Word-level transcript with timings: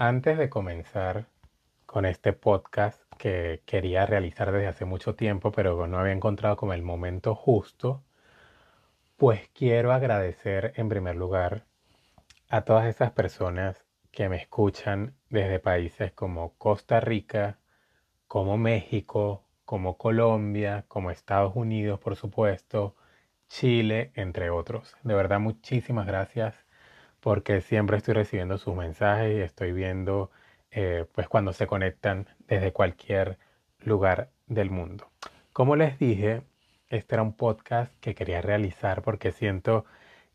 antes 0.00 0.38
de 0.38 0.48
comenzar 0.48 1.26
con 1.84 2.06
este 2.06 2.32
podcast 2.32 3.02
que 3.18 3.62
quería 3.66 4.06
realizar 4.06 4.52
desde 4.52 4.68
hace 4.68 4.84
mucho 4.84 5.16
tiempo, 5.16 5.50
pero 5.50 5.88
no 5.88 5.98
había 5.98 6.12
encontrado 6.12 6.56
como 6.56 6.72
el 6.72 6.82
momento 6.82 7.34
justo, 7.34 8.04
pues 9.16 9.48
quiero 9.52 9.92
agradecer 9.92 10.72
en 10.76 10.88
primer 10.88 11.16
lugar 11.16 11.64
a 12.48 12.60
todas 12.60 12.86
esas 12.86 13.10
personas 13.10 13.84
que 14.12 14.28
me 14.28 14.36
escuchan 14.36 15.16
desde 15.30 15.58
países 15.58 16.12
como 16.12 16.54
Costa 16.58 17.00
Rica, 17.00 17.58
como 18.28 18.56
México, 18.56 19.42
como 19.64 19.98
Colombia, 19.98 20.84
como 20.86 21.10
Estados 21.10 21.56
Unidos, 21.56 21.98
por 21.98 22.14
supuesto, 22.14 22.94
Chile, 23.48 24.12
entre 24.14 24.50
otros. 24.50 24.96
De 25.02 25.14
verdad, 25.14 25.40
muchísimas 25.40 26.06
gracias 26.06 26.67
porque 27.20 27.60
siempre 27.60 27.96
estoy 27.96 28.14
recibiendo 28.14 28.58
sus 28.58 28.74
mensajes 28.74 29.36
y 29.36 29.40
estoy 29.40 29.72
viendo 29.72 30.30
eh, 30.70 31.06
pues 31.12 31.28
cuando 31.28 31.52
se 31.52 31.66
conectan 31.66 32.26
desde 32.46 32.72
cualquier 32.72 33.38
lugar 33.80 34.30
del 34.46 34.70
mundo. 34.70 35.10
Como 35.52 35.76
les 35.76 35.98
dije, 35.98 36.42
este 36.88 37.14
era 37.16 37.22
un 37.22 37.34
podcast 37.34 37.92
que 38.00 38.14
quería 38.14 38.40
realizar 38.42 39.02
porque 39.02 39.32
siento 39.32 39.84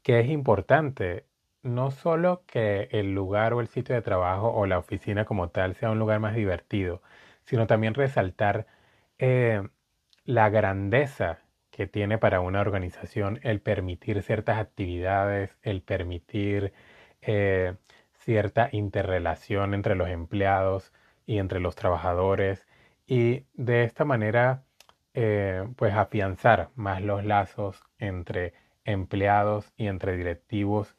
que 0.04 0.20
es 0.20 0.30
importante 0.30 1.26
no 1.64 1.92
solo 1.92 2.44
que 2.46 2.90
el 2.92 3.14
lugar 3.16 3.54
o 3.54 3.62
el 3.62 3.70
sitio 3.70 3.96
de 3.96 4.02
trabajo 4.02 4.50
o 4.50 4.66
la 4.66 4.78
oficina 4.78 5.26
como 5.26 5.50
tal 5.50 5.76
sea 5.76 5.92
un 5.92 6.00
lugar 6.00 6.20
más 6.20 6.36
divertido, 6.36 7.02
sino 7.46 7.68
también 7.68 7.94
resaltar 7.94 8.68
eh, 9.18 9.68
la 10.26 10.50
grandeza 10.50 11.40
que 11.74 11.88
tiene 11.88 12.20
para 12.20 12.40
una 12.40 12.62
organización 12.62 13.40
el 13.42 13.60
permitir 13.60 14.22
ciertas 14.22 14.60
actividades, 14.60 15.58
el 15.64 15.82
permitir 15.82 16.72
eh, 17.24 17.74
cierta 18.20 18.70
interrelación 18.72 19.74
entre 19.74 19.96
los 19.96 20.08
empleados 20.08 20.94
y 21.26 21.40
entre 21.40 21.60
los 21.60 21.76
trabajadores 21.76 22.68
y 23.08 23.46
de 23.56 23.84
esta 23.86 24.06
manera 24.06 24.64
eh, 25.16 25.68
pues 25.76 25.96
afianzar 25.96 26.70
más 26.76 27.02
los 27.02 27.26
lazos 27.26 27.82
entre 27.98 28.54
empleados 28.86 29.74
y 29.76 29.88
entre 29.88 30.16
directivos 30.16 30.96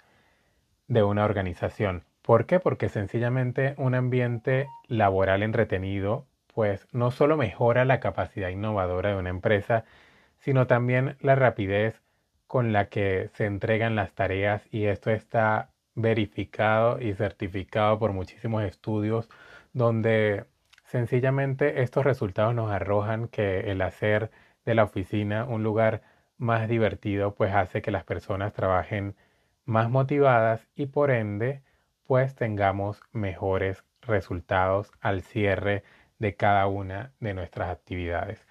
de 0.89 1.05
una 1.05 1.25
organización. 1.25 2.03
¿Por 2.21 2.47
qué? 2.47 2.59
Porque 2.59 2.89
sencillamente 2.89 3.75
un 3.79 3.95
ambiente 3.95 4.67
laboral 4.89 5.45
entretenido 5.45 6.27
pues 6.53 6.89
no 6.93 7.13
solo 7.13 7.37
mejora 7.37 7.85
la 7.85 8.01
capacidad 8.01 8.49
innovadora 8.49 9.11
de 9.11 9.17
una 9.17 9.31
empresa, 9.31 9.85
sino 10.45 10.67
también 10.67 11.17
la 11.21 11.37
rapidez 11.37 12.03
con 12.47 12.73
la 12.75 12.91
que 12.91 13.31
se 13.33 13.47
entregan 13.47 13.97
las 13.97 14.13
tareas 14.13 14.63
y 14.71 14.85
esto 14.85 15.11
está 15.11 15.71
verificado 15.95 17.01
y 17.01 17.15
certificado 17.15 17.99
por 17.99 18.13
muchísimos 18.13 18.63
estudios 18.65 19.31
donde 19.73 20.45
sencillamente 20.85 21.83
estos 21.83 22.05
resultados 22.05 22.55
nos 22.55 22.71
arrojan 22.71 23.29
que 23.29 23.71
el 23.71 23.81
hacer 23.81 24.31
de 24.67 24.75
la 24.75 24.85
oficina 24.85 25.47
un 25.47 25.63
lugar 25.63 26.03
más 26.37 26.69
divertido 26.69 27.35
pues 27.35 27.55
hace 27.55 27.81
que 27.81 27.91
las 27.91 28.05
personas 28.05 28.53
trabajen 28.53 29.17
más 29.65 29.89
motivadas 29.89 30.69
y 30.75 30.87
por 30.87 31.11
ende 31.11 31.63
pues 32.07 32.35
tengamos 32.35 33.01
mejores 33.13 33.83
resultados 34.03 34.93
al 35.01 35.23
cierre 35.23 35.85
de 36.19 36.37
cada 36.37 36.67
una 36.67 37.13
de 37.21 37.33
nuestras 37.33 37.71
actividades. 37.71 38.47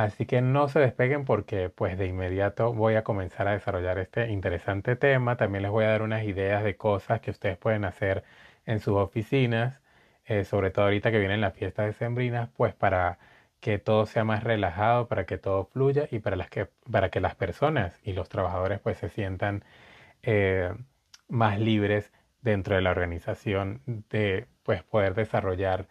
Así 0.00 0.24
que 0.24 0.40
no 0.40 0.68
se 0.68 0.78
despeguen 0.80 1.26
porque 1.26 1.68
pues 1.68 1.98
de 1.98 2.06
inmediato 2.06 2.72
voy 2.72 2.94
a 2.94 3.04
comenzar 3.04 3.46
a 3.48 3.52
desarrollar 3.52 3.98
este 3.98 4.30
interesante 4.30 4.96
tema. 4.96 5.36
También 5.36 5.62
les 5.62 5.70
voy 5.70 5.84
a 5.84 5.88
dar 5.88 6.00
unas 6.02 6.24
ideas 6.24 6.64
de 6.64 6.76
cosas 6.78 7.20
que 7.20 7.30
ustedes 7.30 7.58
pueden 7.58 7.84
hacer 7.84 8.24
en 8.64 8.80
sus 8.80 8.94
oficinas, 8.96 9.82
eh, 10.24 10.44
sobre 10.44 10.70
todo 10.70 10.86
ahorita 10.86 11.10
que 11.10 11.18
vienen 11.18 11.42
las 11.42 11.54
fiestas 11.54 11.84
decembrinas, 11.86 12.48
pues 12.56 12.74
para 12.74 13.18
que 13.60 13.78
todo 13.78 14.06
sea 14.06 14.24
más 14.24 14.42
relajado, 14.42 15.06
para 15.06 15.26
que 15.26 15.36
todo 15.36 15.66
fluya 15.66 16.08
y 16.10 16.20
para, 16.20 16.36
las 16.36 16.48
que, 16.48 16.68
para 16.90 17.10
que 17.10 17.20
las 17.20 17.34
personas 17.34 18.00
y 18.02 18.14
los 18.14 18.28
trabajadores 18.30 18.80
pues 18.80 18.96
se 18.98 19.10
sientan 19.10 19.64
eh, 20.22 20.72
más 21.28 21.60
libres 21.60 22.10
dentro 22.42 22.74
de 22.74 22.80
la 22.82 22.90
organización 22.90 23.82
de 23.86 24.46
pues 24.62 24.82
poder 24.82 25.14
desarrollar 25.14 25.88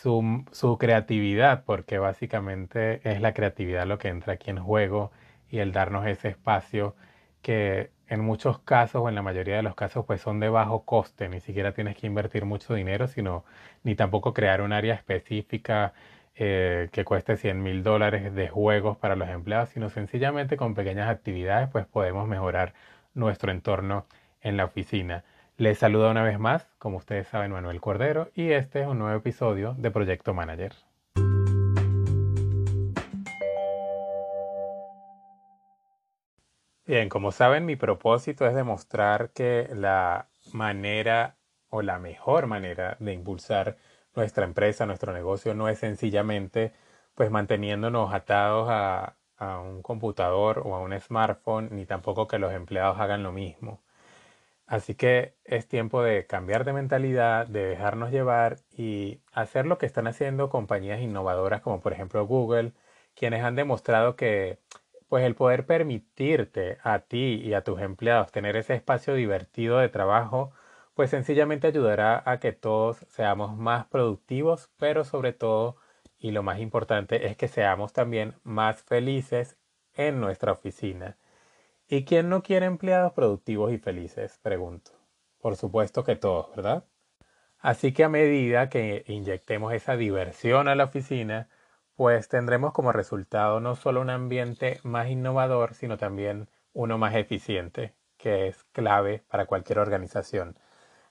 su, 0.00 0.76
creatividad, 0.78 1.64
porque 1.64 1.98
básicamente 1.98 3.00
es 3.08 3.20
la 3.20 3.34
creatividad 3.34 3.86
lo 3.86 3.98
que 3.98 4.08
entra 4.08 4.34
aquí 4.34 4.50
en 4.50 4.58
juego 4.58 5.12
y 5.50 5.58
el 5.58 5.72
darnos 5.72 6.06
ese 6.06 6.28
espacio 6.28 6.96
que 7.42 7.90
en 8.08 8.20
muchos 8.20 8.58
casos 8.60 9.02
o 9.02 9.08
en 9.08 9.14
la 9.14 9.22
mayoría 9.22 9.56
de 9.56 9.62
los 9.62 9.74
casos 9.74 10.04
pues 10.06 10.20
son 10.20 10.40
de 10.40 10.48
bajo 10.48 10.84
coste, 10.84 11.28
ni 11.28 11.40
siquiera 11.40 11.72
tienes 11.72 11.96
que 11.96 12.06
invertir 12.06 12.44
mucho 12.44 12.74
dinero, 12.74 13.08
sino 13.08 13.44
ni 13.84 13.94
tampoco 13.94 14.34
crear 14.34 14.62
un 14.62 14.72
área 14.72 14.94
específica 14.94 15.92
eh, 16.34 16.88
que 16.92 17.04
cueste 17.04 17.36
100 17.36 17.62
mil 17.62 17.82
dólares 17.82 18.34
de 18.34 18.48
juegos 18.48 18.96
para 18.96 19.16
los 19.16 19.28
empleados, 19.28 19.70
sino 19.70 19.90
sencillamente 19.90 20.56
con 20.56 20.74
pequeñas 20.74 21.10
actividades 21.10 21.68
pues 21.68 21.86
podemos 21.86 22.26
mejorar 22.28 22.74
nuestro 23.14 23.52
entorno 23.52 24.06
en 24.40 24.56
la 24.56 24.64
oficina. 24.64 25.24
Les 25.62 25.78
saluda 25.78 26.10
una 26.10 26.24
vez 26.24 26.40
más, 26.40 26.66
como 26.78 26.96
ustedes 26.96 27.28
saben, 27.28 27.52
Manuel 27.52 27.80
Cordero 27.80 28.32
y 28.34 28.50
este 28.50 28.80
es 28.80 28.88
un 28.88 28.98
nuevo 28.98 29.16
episodio 29.16 29.76
de 29.78 29.92
Proyecto 29.92 30.34
Manager. 30.34 30.74
Bien, 36.84 37.08
como 37.08 37.30
saben, 37.30 37.64
mi 37.64 37.76
propósito 37.76 38.44
es 38.44 38.56
demostrar 38.56 39.30
que 39.30 39.68
la 39.72 40.26
manera 40.52 41.36
o 41.68 41.80
la 41.80 42.00
mejor 42.00 42.48
manera 42.48 42.96
de 42.98 43.12
impulsar 43.12 43.76
nuestra 44.16 44.44
empresa, 44.44 44.84
nuestro 44.84 45.12
negocio, 45.12 45.54
no 45.54 45.68
es 45.68 45.78
sencillamente 45.78 46.72
pues 47.14 47.30
manteniéndonos 47.30 48.12
atados 48.12 48.66
a, 48.68 49.14
a 49.36 49.60
un 49.60 49.80
computador 49.82 50.62
o 50.64 50.74
a 50.74 50.80
un 50.80 50.98
smartphone, 50.98 51.68
ni 51.70 51.86
tampoco 51.86 52.26
que 52.26 52.40
los 52.40 52.52
empleados 52.52 52.98
hagan 52.98 53.22
lo 53.22 53.30
mismo 53.30 53.80
Así 54.66 54.94
que 54.94 55.36
es 55.44 55.68
tiempo 55.68 56.02
de 56.02 56.26
cambiar 56.26 56.64
de 56.64 56.72
mentalidad, 56.72 57.46
de 57.46 57.64
dejarnos 57.64 58.10
llevar 58.10 58.56
y 58.76 59.20
hacer 59.32 59.66
lo 59.66 59.78
que 59.78 59.86
están 59.86 60.06
haciendo 60.06 60.48
compañías 60.50 61.00
innovadoras 61.00 61.60
como 61.60 61.80
por 61.80 61.92
ejemplo 61.92 62.26
Google, 62.26 62.72
quienes 63.14 63.44
han 63.44 63.56
demostrado 63.56 64.16
que 64.16 64.58
pues 65.08 65.24
el 65.24 65.34
poder 65.34 65.66
permitirte 65.66 66.78
a 66.82 67.00
ti 67.00 67.40
y 67.44 67.52
a 67.54 67.62
tus 67.64 67.80
empleados 67.80 68.32
tener 68.32 68.56
ese 68.56 68.74
espacio 68.74 69.14
divertido 69.14 69.78
de 69.78 69.90
trabajo, 69.90 70.52
pues 70.94 71.10
sencillamente 71.10 71.66
ayudará 71.66 72.22
a 72.24 72.40
que 72.40 72.52
todos 72.52 72.98
seamos 73.10 73.56
más 73.56 73.86
productivos, 73.86 74.70
pero 74.78 75.04
sobre 75.04 75.32
todo, 75.34 75.76
y 76.18 76.30
lo 76.30 76.42
más 76.42 76.60
importante, 76.60 77.26
es 77.26 77.36
que 77.36 77.48
seamos 77.48 77.92
también 77.92 78.34
más 78.42 78.82
felices 78.82 79.58
en 79.94 80.20
nuestra 80.20 80.52
oficina. 80.52 81.18
¿Y 81.88 82.04
quién 82.04 82.28
no 82.28 82.42
quiere 82.42 82.66
empleados 82.66 83.12
productivos 83.12 83.72
y 83.72 83.78
felices? 83.78 84.38
Pregunto. 84.42 84.92
Por 85.40 85.56
supuesto 85.56 86.04
que 86.04 86.16
todos, 86.16 86.54
¿verdad? 86.56 86.84
Así 87.58 87.92
que 87.92 88.04
a 88.04 88.08
medida 88.08 88.68
que 88.68 89.04
inyectemos 89.06 89.72
esa 89.72 89.96
diversión 89.96 90.68
a 90.68 90.74
la 90.74 90.84
oficina, 90.84 91.48
pues 91.94 92.28
tendremos 92.28 92.72
como 92.72 92.92
resultado 92.92 93.60
no 93.60 93.76
solo 93.76 94.00
un 94.00 94.10
ambiente 94.10 94.80
más 94.82 95.08
innovador, 95.08 95.74
sino 95.74 95.98
también 95.98 96.48
uno 96.72 96.98
más 96.98 97.14
eficiente, 97.14 97.94
que 98.16 98.48
es 98.48 98.64
clave 98.72 99.22
para 99.28 99.46
cualquier 99.46 99.78
organización. 99.78 100.58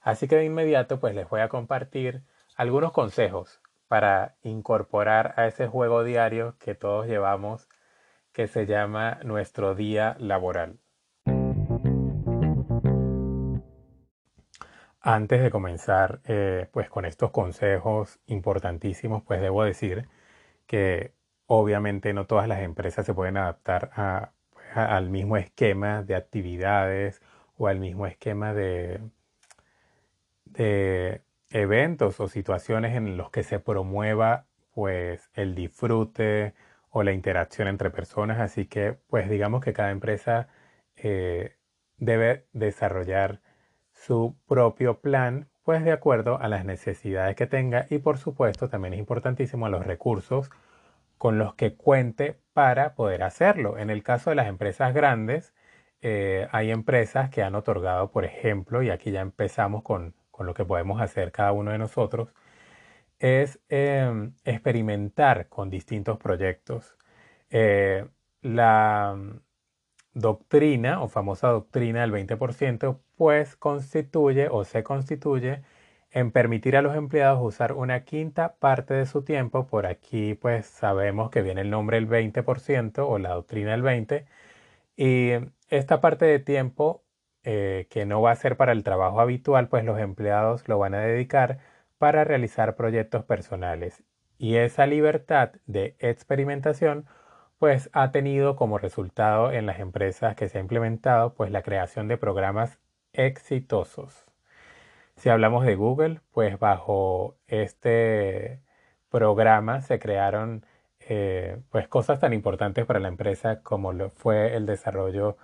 Así 0.00 0.28
que 0.28 0.36
de 0.36 0.44
inmediato 0.44 1.00
pues 1.00 1.14
les 1.14 1.28
voy 1.28 1.40
a 1.40 1.48
compartir 1.48 2.22
algunos 2.56 2.92
consejos 2.92 3.60
para 3.88 4.36
incorporar 4.42 5.34
a 5.36 5.46
ese 5.46 5.68
juego 5.68 6.04
diario 6.04 6.56
que 6.58 6.74
todos 6.74 7.06
llevamos 7.06 7.68
que 8.32 8.48
se 8.48 8.66
llama 8.66 9.18
Nuestro 9.24 9.74
Día 9.74 10.16
Laboral. 10.18 10.78
Antes 15.00 15.42
de 15.42 15.50
comenzar 15.50 16.20
eh, 16.26 16.68
pues 16.72 16.88
con 16.88 17.04
estos 17.04 17.32
consejos 17.32 18.20
importantísimos, 18.26 19.22
pues 19.24 19.40
debo 19.40 19.64
decir 19.64 20.08
que 20.66 21.12
obviamente 21.46 22.12
no 22.14 22.26
todas 22.26 22.46
las 22.48 22.60
empresas 22.60 23.04
se 23.04 23.12
pueden 23.12 23.36
adaptar 23.36 23.90
pues, 24.50 24.66
al 24.76 25.10
mismo 25.10 25.36
esquema 25.36 26.02
de 26.02 26.14
actividades 26.14 27.20
o 27.56 27.66
al 27.66 27.80
mismo 27.80 28.06
esquema 28.06 28.54
de, 28.54 29.00
de 30.44 31.22
eventos 31.50 32.20
o 32.20 32.28
situaciones 32.28 32.96
en 32.96 33.16
los 33.16 33.30
que 33.30 33.42
se 33.42 33.58
promueva 33.58 34.46
pues 34.72 35.30
el 35.34 35.54
disfrute 35.54 36.54
o 36.92 37.02
la 37.02 37.12
interacción 37.12 37.68
entre 37.68 37.90
personas. 37.90 38.40
Así 38.40 38.66
que, 38.66 38.94
pues 39.08 39.28
digamos 39.30 39.62
que 39.64 39.72
cada 39.72 39.90
empresa 39.90 40.48
eh, 40.96 41.56
debe 41.98 42.46
desarrollar 42.52 43.40
su 43.92 44.36
propio 44.46 45.00
plan, 45.00 45.48
pues 45.64 45.84
de 45.84 45.92
acuerdo 45.92 46.38
a 46.40 46.48
las 46.48 46.64
necesidades 46.64 47.36
que 47.36 47.46
tenga 47.46 47.86
y 47.90 47.98
por 47.98 48.18
supuesto 48.18 48.68
también 48.68 48.94
es 48.94 49.00
importantísimo 49.00 49.68
los 49.68 49.86
recursos 49.86 50.50
con 51.18 51.38
los 51.38 51.54
que 51.54 51.74
cuente 51.76 52.40
para 52.52 52.94
poder 52.94 53.22
hacerlo. 53.22 53.78
En 53.78 53.90
el 53.90 54.02
caso 54.02 54.30
de 54.30 54.36
las 54.36 54.48
empresas 54.48 54.94
grandes, 54.94 55.54
eh, 56.02 56.48
hay 56.52 56.70
empresas 56.72 57.30
que 57.30 57.42
han 57.42 57.54
otorgado, 57.54 58.10
por 58.10 58.24
ejemplo, 58.24 58.82
y 58.82 58.90
aquí 58.90 59.12
ya 59.12 59.20
empezamos 59.20 59.82
con, 59.82 60.14
con 60.30 60.46
lo 60.46 60.54
que 60.54 60.64
podemos 60.64 61.00
hacer 61.00 61.32
cada 61.32 61.52
uno 61.52 61.70
de 61.72 61.78
nosotros, 61.78 62.34
es 63.22 63.60
em, 63.68 64.34
experimentar 64.44 65.48
con 65.48 65.70
distintos 65.70 66.18
proyectos. 66.18 66.96
Eh, 67.50 68.06
la 68.42 69.16
doctrina 70.14 71.02
o 71.02 71.08
famosa 71.08 71.48
doctrina 71.48 72.02
del 72.02 72.12
20% 72.12 73.00
pues 73.16 73.56
constituye 73.56 74.48
o 74.50 74.64
se 74.64 74.82
constituye 74.82 75.62
en 76.10 76.32
permitir 76.32 76.76
a 76.76 76.82
los 76.82 76.96
empleados 76.96 77.40
usar 77.42 77.72
una 77.74 78.04
quinta 78.04 78.56
parte 78.56 78.94
de 78.94 79.06
su 79.06 79.22
tiempo, 79.24 79.66
por 79.68 79.86
aquí 79.86 80.34
pues 80.34 80.66
sabemos 80.66 81.30
que 81.30 81.42
viene 81.42 81.62
el 81.62 81.70
nombre 81.70 81.98
del 81.98 82.08
20% 82.08 83.06
o 83.08 83.18
la 83.18 83.30
doctrina 83.30 83.72
del 83.72 83.82
20, 83.82 84.26
y 84.96 85.30
esta 85.68 86.00
parte 86.00 86.26
de 86.26 86.38
tiempo 86.40 87.04
eh, 87.44 87.86
que 87.90 88.06
no 88.06 88.22
va 88.22 88.32
a 88.32 88.36
ser 88.36 88.56
para 88.56 88.72
el 88.72 88.84
trabajo 88.84 89.20
habitual, 89.20 89.68
pues 89.68 89.84
los 89.84 89.98
empleados 90.00 90.68
lo 90.68 90.78
van 90.78 90.94
a 90.94 91.00
dedicar 91.00 91.60
para 92.02 92.24
realizar 92.24 92.74
proyectos 92.74 93.24
personales. 93.24 94.02
Y 94.36 94.56
esa 94.56 94.86
libertad 94.86 95.52
de 95.66 95.94
experimentación 96.00 97.06
pues 97.58 97.90
ha 97.92 98.10
tenido 98.10 98.56
como 98.56 98.76
resultado 98.76 99.52
en 99.52 99.66
las 99.66 99.78
empresas 99.78 100.34
que 100.34 100.48
se 100.48 100.58
ha 100.58 100.60
implementado 100.60 101.34
pues 101.34 101.52
la 101.52 101.62
creación 101.62 102.08
de 102.08 102.16
programas 102.16 102.80
exitosos. 103.12 104.24
Si 105.14 105.28
hablamos 105.28 105.64
de 105.64 105.76
Google, 105.76 106.22
pues 106.32 106.58
bajo 106.58 107.36
este 107.46 108.60
programa 109.08 109.80
se 109.80 110.00
crearon 110.00 110.66
eh, 111.08 111.62
pues 111.70 111.86
cosas 111.86 112.18
tan 112.18 112.32
importantes 112.32 112.84
para 112.84 112.98
la 112.98 113.06
empresa 113.06 113.62
como 113.62 113.92
fue 114.10 114.56
el 114.56 114.66
desarrollo 114.66 115.36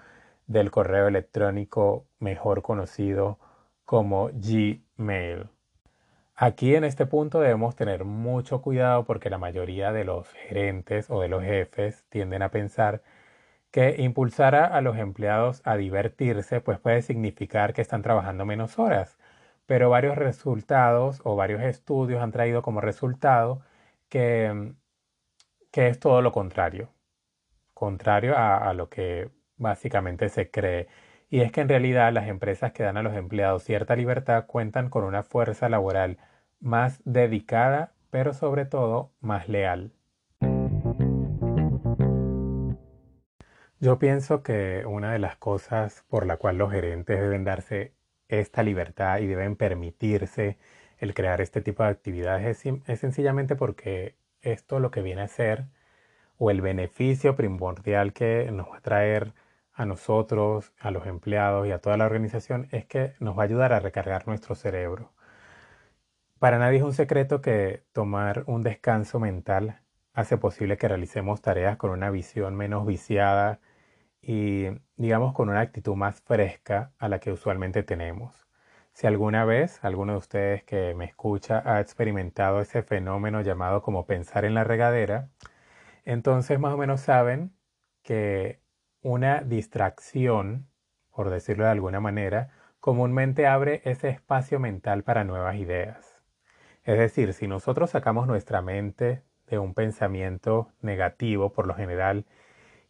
del 0.49 0.73
correo 0.73 1.07
electrónico 1.07 2.09
mejor 2.19 2.63
conocido 2.63 3.39
como 3.85 4.31
Gmail. 4.33 5.51
Aquí 6.41 6.77
en 6.77 6.85
este 6.85 7.05
punto 7.05 7.41
debemos 7.41 7.75
tener 7.75 8.05
mucho 8.05 8.63
cuidado 8.63 9.05
porque 9.05 9.29
la 9.29 9.39
mayoría 9.39 9.93
de 9.93 10.05
los 10.05 10.29
gerentes 10.35 11.11
o 11.11 11.21
de 11.21 11.27
los 11.29 11.43
jefes 11.43 12.05
tienden 12.11 12.43
a 12.43 12.51
pensar 12.53 13.03
que 13.73 13.97
impulsar 13.99 14.55
a 14.55 14.81
los 14.83 14.99
empleados 14.99 15.63
a 15.65 15.77
divertirse 15.77 16.61
pues 16.61 16.79
puede 16.81 17.03
significar 17.03 17.75
que 17.75 17.83
están 17.83 18.03
trabajando 18.03 18.47
menos 18.47 18.79
horas, 18.79 19.19
pero 19.67 19.91
varios 19.91 20.17
resultados 20.17 21.21
o 21.25 21.37
varios 21.37 21.63
estudios 21.63 22.23
han 22.23 22.33
traído 22.33 22.63
como 22.63 22.81
resultado 22.81 23.63
que, 24.09 24.75
que 25.73 25.89
es 25.89 25.99
todo 26.01 26.23
lo 26.23 26.33
contrario, 26.33 26.91
contrario 27.75 28.37
a, 28.37 28.59
a 28.59 28.75
lo 28.75 28.89
que 28.91 29.31
básicamente 29.57 30.29
se 30.29 30.51
cree. 30.51 30.89
Y 31.31 31.41
es 31.41 31.53
que 31.53 31.61
en 31.63 31.69
realidad 31.69 32.13
las 32.13 32.29
empresas 32.29 32.73
que 32.73 32.83
dan 32.85 32.97
a 32.97 33.03
los 33.03 33.15
empleados 33.17 33.65
cierta 33.65 33.97
libertad 33.97 34.47
cuentan 34.47 34.91
con 34.91 35.05
una 35.05 35.23
fuerza 35.23 35.69
laboral 35.69 36.19
más 36.61 37.01
dedicada, 37.05 37.93
pero 38.11 38.33
sobre 38.35 38.65
todo 38.65 39.13
más 39.21 39.49
leal. 39.49 39.93
Yo 43.81 43.99
pienso 44.01 44.43
que 44.43 44.85
una 44.87 45.13
de 45.13 45.21
las 45.21 45.37
cosas 45.37 46.05
por 46.09 46.27
la 46.27 46.37
cual 46.37 46.59
los 46.59 46.73
gerentes 46.73 47.21
deben 47.21 47.45
darse 47.45 47.95
esta 48.27 48.63
libertad 48.63 49.21
y 49.21 49.27
deben 49.27 49.55
permitirse 49.57 50.59
el 50.99 51.15
crear 51.15 51.41
este 51.41 51.61
tipo 51.61 51.85
de 51.85 51.91
actividades 51.91 52.67
es, 52.67 52.75
es, 52.87 53.01
sencillamente 53.01 53.55
porque 53.55 54.17
esto 54.43 54.81
lo 54.81 54.91
que 54.91 55.03
viene 55.03 55.23
a 55.23 55.29
ser 55.29 55.67
o 56.39 56.51
el 56.51 56.61
beneficio 56.61 57.37
primordial 57.37 58.13
que 58.13 58.51
nos 58.53 58.69
va 58.69 58.79
a 58.79 58.81
traer 58.81 59.33
a 59.73 59.87
nosotros, 59.87 60.73
a 60.81 60.91
los 60.91 61.07
empleados 61.07 61.67
y 61.69 61.71
a 61.71 61.79
toda 61.79 61.97
la 61.97 62.07
organización 62.07 62.69
es 62.73 62.85
que 62.87 63.15
nos 63.21 63.39
va 63.39 63.43
a 63.43 63.47
ayudar 63.47 63.73
a 63.73 63.81
recargar 63.81 64.27
nuestro 64.27 64.57
cerebro. 64.57 65.13
Para 66.39 66.59
nadie 66.59 66.79
es 66.79 66.85
un 66.85 66.93
secreto 66.95 67.41
que 67.41 67.83
tomar 67.93 68.45
un 68.47 68.63
descanso 68.63 69.19
mental 69.19 69.81
hace 70.15 70.39
posible 70.39 70.77
que 70.77 70.87
realicemos 70.87 71.43
tareas 71.43 71.77
con 71.77 71.91
una 71.91 72.11
visión 72.11 72.55
menos 72.55 72.87
viciada 72.87 73.59
y 74.23 74.67
digamos 74.97 75.33
con 75.35 75.49
una 75.49 75.61
actitud 75.61 75.97
más 75.97 76.21
fresca 76.21 76.93
a 76.99 77.09
la 77.09 77.19
que 77.19 77.33
usualmente 77.33 77.83
tenemos. 77.83 78.47
Si 78.93 79.09
alguna 79.09 79.45
vez 79.45 79.85
alguno 79.85 80.13
de 80.13 80.19
ustedes 80.19 80.65
que 80.65 80.95
me 80.95 81.07
escucha 81.07 81.63
ha 81.65 81.81
experimentado 81.81 82.61
ese 82.61 82.83
fenómeno 82.83 83.41
llamado 83.43 83.83
como 83.83 84.07
pensar 84.07 84.45
en 84.45 84.55
la 84.55 84.65
regadera, 84.65 85.31
entonces 86.05 86.61
más 86.61 86.75
o 86.75 86.77
menos 86.79 87.01
saben 87.01 87.53
que 88.03 88.61
una 89.03 89.43
distracción, 89.43 90.69
por 91.11 91.31
decirlo 91.31 91.65
de 91.65 91.71
alguna 91.71 92.01
manera, 92.01 92.51
comúnmente 92.81 93.47
abre 93.49 93.83
ese 93.85 94.09
espacio 94.09 94.61
mental 94.61 95.03
para 95.05 95.25
nuevas 95.25 95.57
ideas. 95.57 96.18
Es 96.89 96.97
decir, 96.97 97.35
si 97.35 97.47
nosotros 97.47 97.91
sacamos 97.91 98.27
nuestra 98.27 98.63
mente 98.63 99.23
de 99.47 99.59
un 99.59 99.75
pensamiento 99.75 100.73
negativo 100.81 101.53
por 101.53 101.67
lo 101.67 101.75
general 101.75 102.25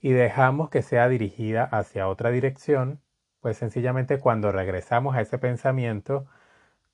y 0.01 0.13
dejamos 0.13 0.71
que 0.71 0.83
sea 0.83 1.09
dirigida 1.09 1.65
hacia 1.65 2.07
otra 2.07 2.31
dirección, 2.31 3.01
pues 3.41 3.57
sencillamente 3.57 4.21
cuando 4.21 4.53
regresamos 4.53 5.17
a 5.17 5.21
ese 5.21 5.39
pensamiento, 5.39 6.27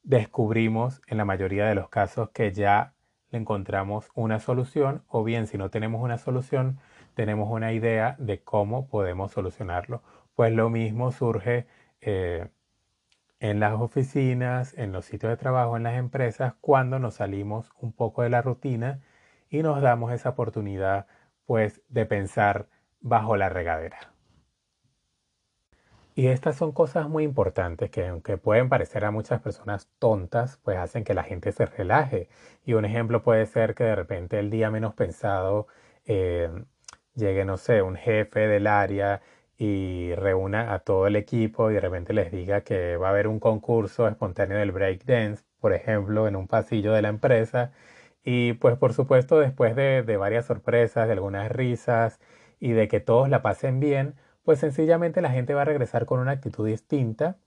descubrimos 0.02 1.02
en 1.06 1.18
la 1.18 1.26
mayoría 1.26 1.66
de 1.66 1.74
los 1.74 1.90
casos 1.90 2.30
que 2.30 2.52
ya 2.52 2.94
le 3.28 3.38
encontramos 3.38 4.08
una 4.14 4.40
solución 4.40 5.04
o 5.06 5.24
bien 5.24 5.46
si 5.46 5.58
no 5.58 5.68
tenemos 5.68 6.02
una 6.02 6.16
solución, 6.16 6.78
tenemos 7.12 7.50
una 7.50 7.74
idea 7.74 8.16
de 8.18 8.42
cómo 8.42 8.88
podemos 8.88 9.30
solucionarlo. 9.30 10.02
Pues 10.34 10.54
lo 10.54 10.70
mismo 10.70 11.12
surge 11.12 11.66
eh, 12.00 12.48
en 13.44 13.60
las 13.60 13.74
oficinas, 13.78 14.72
en 14.78 14.90
los 14.90 15.04
sitios 15.04 15.28
de 15.28 15.36
trabajo, 15.36 15.76
en 15.76 15.82
las 15.82 15.96
empresas, 15.96 16.54
cuando 16.62 16.98
nos 16.98 17.16
salimos 17.16 17.70
un 17.78 17.92
poco 17.92 18.22
de 18.22 18.30
la 18.30 18.40
rutina 18.40 19.00
y 19.50 19.62
nos 19.62 19.82
damos 19.82 20.12
esa 20.12 20.30
oportunidad 20.30 21.06
pues 21.44 21.82
de 21.90 22.06
pensar 22.06 22.68
bajo 23.02 23.36
la 23.36 23.50
regadera. 23.50 24.14
Y 26.14 26.28
estas 26.28 26.56
son 26.56 26.72
cosas 26.72 27.06
muy 27.10 27.24
importantes 27.24 27.90
que 27.90 28.08
aunque 28.08 28.38
pueden 28.38 28.70
parecer 28.70 29.04
a 29.04 29.10
muchas 29.10 29.42
personas 29.42 29.90
tontas, 29.98 30.58
pues 30.64 30.78
hacen 30.78 31.04
que 31.04 31.12
la 31.12 31.24
gente 31.24 31.52
se 31.52 31.66
relaje. 31.66 32.30
Y 32.64 32.72
un 32.72 32.86
ejemplo 32.86 33.22
puede 33.22 33.44
ser 33.44 33.74
que 33.74 33.84
de 33.84 33.94
repente 33.94 34.38
el 34.38 34.48
día 34.48 34.70
menos 34.70 34.94
pensado 34.94 35.66
eh, 36.06 36.48
llegue, 37.14 37.44
no 37.44 37.58
sé, 37.58 37.82
un 37.82 37.96
jefe 37.96 38.48
del 38.48 38.66
área 38.66 39.20
y 39.58 40.14
reúna 40.14 40.74
a 40.74 40.80
todo 40.80 41.06
el 41.06 41.16
equipo 41.16 41.70
y 41.70 41.74
de 41.74 41.80
repente 41.80 42.12
les 42.12 42.32
diga 42.32 42.62
que 42.62 42.96
va 42.96 43.08
a 43.08 43.10
haber 43.10 43.28
un 43.28 43.40
concurso 43.40 44.08
espontáneo 44.08 44.58
del 44.58 44.72
breakdance, 44.72 45.44
por 45.60 45.72
ejemplo, 45.72 46.28
en 46.28 46.36
un 46.36 46.48
pasillo 46.48 46.92
de 46.92 47.02
la 47.02 47.08
empresa. 47.08 47.72
Y 48.24 48.54
pues 48.54 48.76
por 48.78 48.92
supuesto 48.94 49.38
después 49.38 49.76
de, 49.76 50.02
de 50.02 50.16
varias 50.16 50.46
sorpresas, 50.46 51.06
de 51.06 51.12
algunas 51.12 51.50
risas 51.52 52.20
y 52.60 52.72
de 52.72 52.88
que 52.88 53.00
todos 53.00 53.28
la 53.28 53.42
pasen 53.42 53.80
bien, 53.80 54.14
pues 54.44 54.60
sencillamente 54.60 55.20
la 55.22 55.30
gente 55.30 55.54
va 55.54 55.62
a 55.62 55.64
regresar 55.64 56.06
con 56.06 56.20
una 56.20 56.32
actitud 56.32 56.66
distinta 56.66 57.38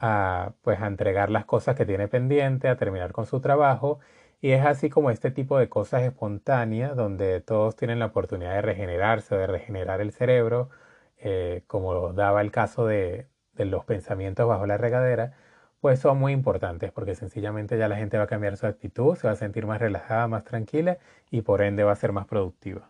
a 0.00 0.52
pues 0.62 0.80
a 0.80 0.86
entregar 0.86 1.30
las 1.30 1.44
cosas 1.44 1.76
que 1.76 1.86
tiene 1.86 2.08
pendiente, 2.08 2.68
a 2.68 2.76
terminar 2.76 3.12
con 3.12 3.26
su 3.26 3.40
trabajo 3.40 3.98
y 4.40 4.52
es 4.52 4.64
así 4.64 4.88
como 4.90 5.10
este 5.10 5.30
tipo 5.30 5.58
de 5.58 5.68
cosas 5.68 6.02
espontáneas 6.02 6.96
donde 6.96 7.40
todos 7.40 7.76
tienen 7.76 7.98
la 7.98 8.06
oportunidad 8.06 8.54
de 8.54 8.62
regenerarse, 8.62 9.34
de 9.36 9.46
regenerar 9.46 10.00
el 10.00 10.12
cerebro, 10.12 10.70
eh, 11.20 11.64
como 11.66 12.12
daba 12.12 12.40
el 12.40 12.50
caso 12.50 12.86
de, 12.86 13.28
de 13.54 13.64
los 13.64 13.84
pensamientos 13.84 14.48
bajo 14.48 14.66
la 14.66 14.78
regadera, 14.78 15.34
pues 15.80 16.00
son 16.00 16.18
muy 16.18 16.32
importantes 16.32 16.92
porque 16.92 17.14
sencillamente 17.14 17.78
ya 17.78 17.88
la 17.88 17.96
gente 17.96 18.18
va 18.18 18.24
a 18.24 18.26
cambiar 18.28 18.56
su 18.56 18.66
actitud, 18.66 19.16
se 19.16 19.26
va 19.26 19.32
a 19.34 19.36
sentir 19.36 19.66
más 19.66 19.80
relajada, 19.80 20.26
más 20.28 20.44
tranquila 20.44 20.98
y 21.30 21.42
por 21.42 21.62
ende 21.62 21.84
va 21.84 21.92
a 21.92 21.96
ser 21.96 22.12
más 22.12 22.26
productiva. 22.26 22.88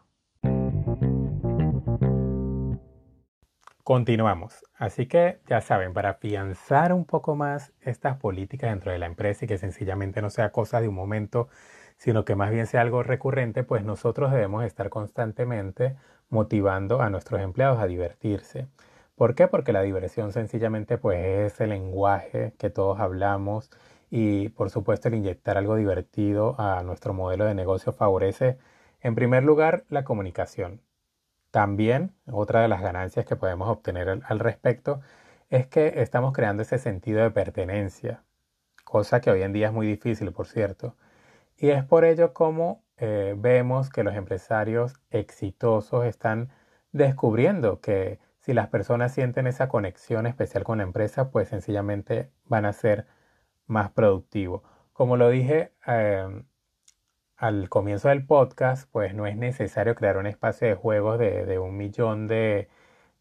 Continuamos. 3.88 4.66
Así 4.75 5.06
que 5.06 5.40
ya 5.47 5.62
saben, 5.62 5.94
para 5.94 6.11
afianzar 6.11 6.92
un 6.92 7.06
poco 7.06 7.35
más 7.35 7.73
estas 7.80 8.18
políticas 8.18 8.68
dentro 8.68 8.92
de 8.92 8.99
la 8.99 9.06
empresa 9.06 9.47
y 9.47 9.49
que 9.49 9.56
sencillamente 9.56 10.20
no 10.20 10.28
sea 10.28 10.52
cosa 10.52 10.82
de 10.82 10.88
un 10.88 10.94
momento, 10.94 11.49
sino 11.98 12.24
que 12.24 12.36
más 12.36 12.50
bien 12.50 12.66
sea 12.66 12.80
algo 12.82 13.02
recurrente, 13.02 13.64
pues 13.64 13.84
nosotros 13.84 14.32
debemos 14.32 14.64
estar 14.64 14.88
constantemente 14.90 15.96
motivando 16.30 17.02
a 17.02 17.10
nuestros 17.10 17.40
empleados 17.40 17.80
a 17.80 17.86
divertirse. 17.86 18.68
¿Por 19.16 19.34
qué? 19.34 19.48
Porque 19.48 19.72
la 19.72 19.82
diversión 19.82 20.32
sencillamente 20.32 20.96
pues 20.98 21.18
es 21.52 21.60
el 21.60 21.70
lenguaje 21.70 22.54
que 22.58 22.70
todos 22.70 23.00
hablamos 23.00 23.70
y 24.10 24.48
por 24.50 24.70
supuesto 24.70 25.08
el 25.08 25.16
inyectar 25.16 25.58
algo 25.58 25.76
divertido 25.76 26.54
a 26.58 26.82
nuestro 26.84 27.12
modelo 27.14 27.44
de 27.44 27.54
negocio 27.54 27.92
favorece 27.92 28.58
en 29.00 29.14
primer 29.14 29.42
lugar 29.44 29.84
la 29.88 30.04
comunicación. 30.04 30.80
También 31.50 32.14
otra 32.30 32.62
de 32.62 32.68
las 32.68 32.82
ganancias 32.82 33.26
que 33.26 33.36
podemos 33.36 33.68
obtener 33.68 34.08
al, 34.08 34.22
al 34.26 34.38
respecto 34.38 35.00
es 35.50 35.66
que 35.66 36.00
estamos 36.02 36.32
creando 36.32 36.62
ese 36.62 36.78
sentido 36.78 37.22
de 37.22 37.30
pertenencia, 37.30 38.22
cosa 38.84 39.20
que 39.20 39.30
hoy 39.30 39.42
en 39.42 39.52
día 39.52 39.68
es 39.68 39.72
muy 39.72 39.86
difícil, 39.86 40.32
por 40.32 40.46
cierto. 40.46 40.94
Y 41.58 41.70
es 41.70 41.84
por 41.84 42.04
ello 42.04 42.32
como 42.32 42.84
eh, 42.98 43.34
vemos 43.36 43.90
que 43.90 44.04
los 44.04 44.14
empresarios 44.14 44.94
exitosos 45.10 46.06
están 46.06 46.50
descubriendo 46.92 47.80
que 47.80 48.20
si 48.38 48.54
las 48.54 48.68
personas 48.68 49.12
sienten 49.12 49.46
esa 49.46 49.68
conexión 49.68 50.26
especial 50.26 50.64
con 50.64 50.78
la 50.78 50.84
empresa, 50.84 51.30
pues 51.30 51.48
sencillamente 51.48 52.30
van 52.46 52.64
a 52.64 52.72
ser 52.72 53.06
más 53.66 53.90
productivo. 53.90 54.62
Como 54.92 55.16
lo 55.16 55.28
dije 55.30 55.72
em, 55.86 56.44
al 57.36 57.68
comienzo 57.68 58.08
del 58.08 58.26
podcast, 58.26 58.90
pues 58.90 59.14
no 59.14 59.26
es 59.26 59.36
necesario 59.36 59.94
crear 59.94 60.16
un 60.16 60.26
espacio 60.26 60.68
de 60.68 60.74
juegos 60.74 61.18
de, 61.18 61.58
un 61.58 61.76
millón 61.76 62.26
de, 62.28 62.68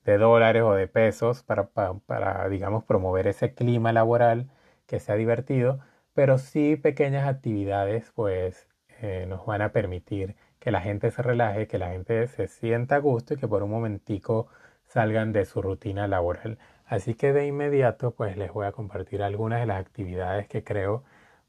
dólares 0.05 0.63
o 0.63 0.73
de 0.73 0.87
pesos 0.87 1.43
para, 1.43 1.67
para, 1.67 2.47
digamos, 2.49 2.83
promover 2.85 3.27
ese 3.27 3.53
clima 3.53 3.91
laboral 3.93 4.49
que 4.87 4.99
sea 4.99 5.15
divertido, 5.15 5.79
pero 6.17 6.39
sí 6.39 6.77
pequeñas 6.77 7.27
actividades, 7.27 8.11
pues 8.15 8.67
eh, 9.01 9.27
nos 9.29 9.45
van 9.45 9.61
a 9.61 9.71
permitir 9.71 10.35
que 10.57 10.71
la 10.71 10.81
gente 10.81 11.11
se 11.11 11.21
relaje, 11.21 11.67
que 11.67 11.77
la 11.77 11.89
gente 11.89 12.25
se 12.25 12.47
sienta 12.47 12.95
a 12.95 12.97
gusto 12.97 13.35
y 13.35 13.37
que 13.37 13.47
por 13.47 13.61
un 13.61 13.69
momentico 13.69 14.47
salgan 14.87 15.31
de 15.31 15.45
su 15.45 15.61
rutina 15.61 16.07
laboral. 16.07 16.57
Así 16.87 17.13
que 17.13 17.33
de 17.33 17.45
inmediato 17.45 18.15
pues 18.15 18.35
les 18.35 18.51
voy 18.51 18.65
a 18.65 18.71
compartir 18.71 19.21
algunas 19.21 19.59
de 19.59 19.67
las 19.67 19.79
actividades 19.79 20.47
que 20.47 20.63
creo 20.63 21.03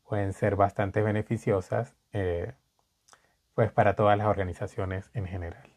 pueden 0.06 0.34
ser 0.34 0.54
bastante 0.54 1.00
beneficiosas 1.00 1.96
eh, 2.12 2.52
pues 3.54 3.72
para 3.72 3.94
todas 3.96 4.18
las 4.18 4.26
organizaciones 4.26 5.10
en 5.14 5.26
general. 5.28 5.72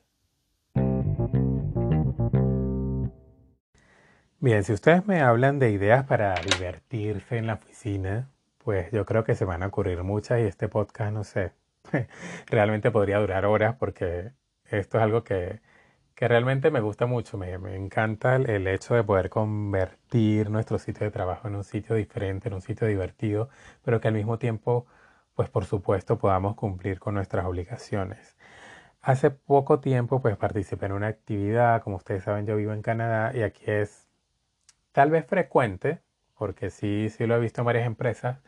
Bien, 4.41 4.65
si 4.65 4.73
ustedes 4.73 5.05
me 5.07 5.21
hablan 5.21 5.59
de 5.59 5.71
ideas 5.71 6.03
para 6.05 6.35
divertirse 6.41 7.37
en 7.37 7.47
la 7.47 7.53
oficina, 7.53 8.30
pues 8.63 8.91
yo 8.91 9.05
creo 9.05 9.23
que 9.23 9.35
se 9.35 9.45
van 9.45 9.63
a 9.63 9.67
ocurrir 9.67 10.03
muchas 10.03 10.39
y 10.39 10.43
este 10.43 10.67
podcast, 10.69 11.13
no 11.13 11.23
sé, 11.23 11.53
realmente 12.47 12.91
podría 12.91 13.19
durar 13.19 13.45
horas 13.45 13.75
porque 13.79 14.31
esto 14.65 14.97
es 14.97 15.03
algo 15.03 15.23
que 15.23 15.61
que 16.21 16.27
realmente 16.27 16.69
me 16.69 16.81
gusta 16.81 17.07
mucho, 17.07 17.35
me, 17.39 17.51
encanta 17.75 18.35
el, 18.35 18.67
hecho 18.67 18.93
de 18.93 19.03
poder 19.03 19.31
convertir 19.31 20.51
nuestro 20.51 20.77
sitio 20.77 21.03
de 21.05 21.11
trabajo 21.11 21.47
en 21.47 21.55
un 21.55 21.63
sitio 21.63 21.95
diferente, 21.95 22.47
en 22.47 22.53
un 22.53 22.61
sitio 22.61 22.85
divertido, 22.85 23.49
pero 23.81 23.99
que 23.99 24.07
al 24.09 24.13
mismo 24.13 24.37
tiempo, 24.37 24.85
pues 25.33 25.49
por 25.49 25.65
supuesto, 25.65 26.19
podamos 26.19 26.55
cumplir 26.55 26.99
con 26.99 27.15
nuestras 27.15 27.45
obligaciones. 27.47 28.37
Hace 29.01 29.31
poco 29.31 29.79
tiempo, 29.79 30.21
pues 30.21 30.37
participé 30.37 30.85
en 30.87 30.93
una 30.93 31.07
actividad, 31.07 31.81
como 31.83 31.97
ustedes 31.97 32.23
saben, 32.23 32.45
yo 32.45 32.55
vivo 32.55 32.73
en 32.73 32.83
Canadá 32.83 33.31
y 33.35 33.41
aquí 33.41 33.63
es 33.67 34.07
tal 34.91 35.09
vez 35.11 35.25
frecuente, 35.25 36.01
porque 36.41 36.71
sí, 36.71 37.09
sí 37.11 37.27
lo 37.27 37.35
he 37.35 37.39
visto 37.39 37.61
en 37.61 37.65
varias 37.65 37.85
empresas, 37.85 38.39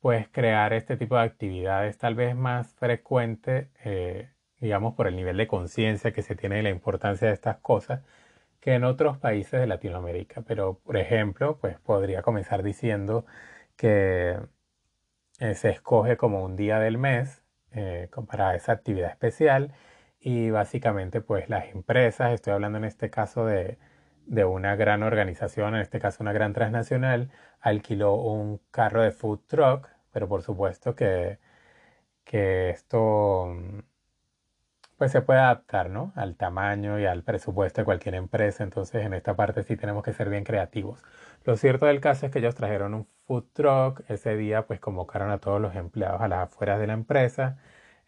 pues 0.00 0.28
crear 0.28 0.72
este 0.72 0.96
tipo 0.96 1.16
de 1.16 1.22
actividades 1.22 1.96
tal 1.98 2.16
vez 2.16 2.34
más 2.36 2.74
frecuente. 2.74 3.70
Eh, 3.84 4.30
digamos, 4.60 4.94
por 4.96 5.06
el 5.08 5.14
nivel 5.16 5.36
de 5.36 5.46
conciencia 5.46 6.12
que 6.12 6.22
se 6.22 6.34
tiene 6.36 6.56
de 6.56 6.64
la 6.64 6.70
importancia 6.70 7.28
de 7.28 7.34
estas 7.34 7.58
cosas 7.58 8.02
que 8.60 8.74
en 8.74 8.84
otros 8.84 9.18
países 9.18 9.60
de 9.60 9.68
Latinoamérica. 9.68 10.42
Pero, 10.42 10.80
por 10.84 10.96
ejemplo, 10.96 11.58
pues 11.60 11.78
podría 11.80 12.22
comenzar 12.22 12.62
diciendo 12.64 13.26
que 13.76 14.38
eh, 15.40 15.54
se 15.54 15.70
escoge 15.70 16.16
como 16.16 16.44
un 16.44 16.56
día 16.56 16.80
del 16.80 16.98
mes 16.98 17.42
eh, 17.72 18.10
para 18.28 18.56
esa 18.56 18.72
actividad 18.72 19.10
especial 19.10 19.74
y 20.20 20.50
básicamente 20.50 21.20
pues 21.20 21.48
las 21.48 21.66
empresas, 21.68 22.32
estoy 22.32 22.54
hablando 22.54 22.78
en 22.78 22.84
este 22.84 23.10
caso 23.10 23.46
de, 23.46 23.78
de 24.28 24.44
una 24.44 24.76
gran 24.76 25.02
organización, 25.02 25.74
en 25.74 25.80
este 25.82 26.00
caso 26.00 26.22
una 26.22 26.32
gran 26.32 26.52
transnacional, 26.52 27.30
alquiló 27.60 28.14
un 28.14 28.60
carro 28.70 29.02
de 29.02 29.12
food 29.12 29.40
truck, 29.48 29.88
pero 30.12 30.28
por 30.28 30.42
supuesto 30.42 30.94
que, 30.94 31.38
que 32.24 32.70
esto 32.70 33.56
pues 34.98 35.12
se 35.12 35.22
puede 35.22 35.38
adaptar, 35.40 35.90
¿no? 35.90 36.12
Al 36.16 36.36
tamaño 36.36 36.98
y 36.98 37.06
al 37.06 37.22
presupuesto 37.22 37.80
de 37.80 37.84
cualquier 37.84 38.16
empresa. 38.16 38.64
Entonces, 38.64 39.06
en 39.06 39.14
esta 39.14 39.36
parte 39.36 39.62
sí 39.62 39.76
tenemos 39.76 40.02
que 40.02 40.12
ser 40.12 40.28
bien 40.28 40.44
creativos. 40.44 41.04
Lo 41.44 41.56
cierto 41.56 41.86
del 41.86 42.00
caso 42.00 42.26
es 42.26 42.32
que 42.32 42.40
ellos 42.40 42.56
trajeron 42.56 42.94
un 42.94 43.06
food 43.26 43.44
truck. 43.52 44.02
Ese 44.08 44.36
día, 44.36 44.66
pues 44.66 44.80
convocaron 44.80 45.30
a 45.30 45.38
todos 45.38 45.60
los 45.60 45.76
empleados 45.76 46.20
a 46.20 46.28
las 46.28 46.40
afueras 46.40 46.80
de 46.80 46.88
la 46.88 46.94
empresa, 46.94 47.58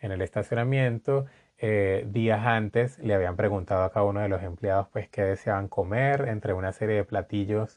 en 0.01 0.11
el 0.13 0.21
estacionamiento. 0.21 1.27
Eh, 1.63 2.07
días 2.09 2.47
antes 2.47 2.99
le 3.01 3.15
habían 3.15 3.37
preguntado 3.37 3.85
a 3.85 3.93
cada 3.93 4.07
uno 4.07 4.21
de 4.21 4.29
los 4.29 4.43
empleados, 4.43 4.89
pues, 4.93 5.09
qué 5.11 5.23
deseaban 5.23 5.69
comer 5.69 6.27
entre 6.29 6.55
una 6.55 6.73
serie 6.73 6.97
de 6.97 7.05
platillos 7.05 7.77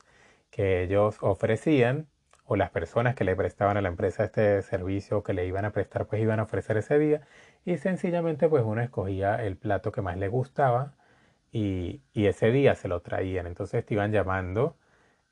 que 0.51 0.83
ellos 0.83 1.17
ofrecían 1.21 2.07
o 2.45 2.55
las 2.55 2.71
personas 2.71 3.15
que 3.15 3.23
le 3.25 3.35
prestaban 3.35 3.77
a 3.77 3.81
la 3.81 3.89
empresa 3.89 4.23
este 4.25 4.61
servicio 4.61 5.23
que 5.23 5.33
le 5.33 5.45
iban 5.47 5.65
a 5.65 5.71
prestar, 5.71 6.07
pues 6.07 6.21
iban 6.21 6.39
a 6.39 6.43
ofrecer 6.43 6.77
ese 6.77 6.99
día 6.99 7.21
y 7.65 7.77
sencillamente 7.77 8.47
pues 8.49 8.63
uno 8.65 8.81
escogía 8.81 9.43
el 9.43 9.57
plato 9.57 9.91
que 9.91 10.01
más 10.01 10.17
le 10.17 10.27
gustaba 10.29 10.93
y, 11.51 12.01
ese 12.13 12.51
día 12.51 12.75
se 12.75 12.87
lo 12.87 13.01
traían. 13.01 13.47
Entonces 13.47 13.85
te 13.85 13.93
iban 13.95 14.11
llamando 14.11 14.77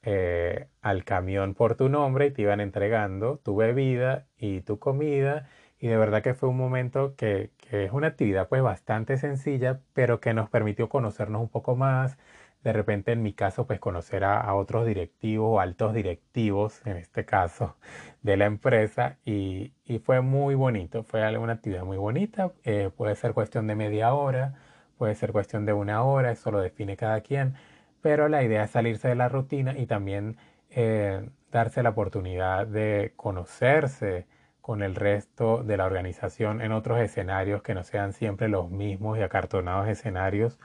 eh, 0.03 0.67
al 0.81 1.03
camión 1.05 1.53
por 1.55 1.75
tu 1.75 1.89
nombre 1.89 2.27
y 2.27 2.31
te 2.31 2.43
iban 2.43 2.62
entregando 2.62 3.38
tu 3.39 3.55
bebida 3.55 4.27
y 4.38 4.62
tu 4.62 4.79
comida. 4.79 5.50
Y 5.81 5.88
de 5.88 5.97
verdad 5.97 6.23
que 6.23 6.33
fue 6.33 6.47
un 6.50 6.57
momento 6.57 7.15
que, 7.17 7.51
que 7.57 7.85
es 7.85 7.91
una 7.91 8.07
actividad 8.07 8.47
pues 8.47 8.61
bastante 8.61 9.17
sencilla, 9.17 9.81
pero 9.93 10.21
que 10.21 10.33
nos 10.33 10.50
permitió 10.50 10.88
conocernos 10.89 11.41
un 11.41 11.50
poco 11.50 11.75
más, 11.75 12.17
de 12.63 12.73
repente 12.73 13.11
en 13.11 13.23
mi 13.23 13.33
caso 13.33 13.65
pues 13.65 13.79
conocer 13.79 14.23
a, 14.23 14.53
otros 14.53 14.85
directivos 14.85 15.47
o 15.50 15.59
altos 15.59 15.93
directivos 15.93 16.85
en 16.85 16.97
este 16.97 17.25
caso 17.25 17.75
de 18.21 18.38
la 18.38 18.45
empresa 18.45 19.17
y, 19.25 19.73
fue 20.05 20.21
muy 20.21 20.55
bonito, 20.55 21.03
fue 21.03 21.38
una 21.38 21.53
actividad 21.53 21.83
muy 21.83 21.97
bonita, 21.97 22.53
eh, 22.63 22.89
puede 22.95 23.15
ser 23.15 23.33
cuestión 23.33 23.67
de 23.67 23.75
media 23.75 24.13
hora, 24.13 24.53
puede 24.97 25.15
ser 25.15 25.33
cuestión 25.33 25.65
de 25.65 25.73
una 25.73 26.03
hora, 26.03 26.31
eso 26.31 26.50
lo 26.51 26.61
define 26.61 26.95
cada 26.95 27.19
quien, 27.21 27.55
pero 28.01 28.29
la 28.29 28.41
idea 28.43 28.63
es 28.63 28.71
salirse 28.71 29.09
de 29.09 29.15
la 29.15 29.27
rutina 29.27 29.77
y 29.77 29.85
también 29.88 30.38
eh, 30.69 31.29
darse 31.51 31.83
la 31.83 31.89
oportunidad 31.89 32.67
de 32.67 33.13
conocerse 33.17 34.27
con 34.62 34.84
el 34.84 34.96
resto 34.96 35.63
de 35.63 35.77
la 35.77 35.86
organización 35.86 36.62
en 36.62 36.72
otros 36.72 37.00
escenarios 37.00 37.62
que 37.62 37.74
no 37.75 37.84
sean 37.84 38.13
siempre 38.13 38.48
los 38.48 38.70
mismos 38.70 39.18
y 39.18 39.22
acartonados 39.22 39.88
escenarios 39.88 40.60